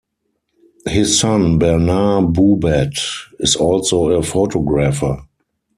His 0.87 1.19
son 1.19 1.59
Bernard 1.59 2.33
Boubat 2.33 2.95
is 3.37 3.55
also 3.55 4.09
a 4.09 4.23
photographer. 4.23 5.27